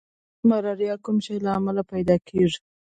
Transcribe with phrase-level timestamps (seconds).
[0.49, 2.59] ملاریا د کوم شي له امله پیدا کیږي